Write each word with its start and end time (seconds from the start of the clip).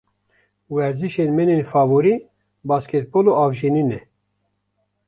Werzişên 0.75 1.29
min 1.37 1.49
ên 1.55 1.63
favorî 1.71 2.15
basketbol 2.69 3.25
û 3.31 3.33
avjenî 3.45 3.83
ne. 3.89 3.99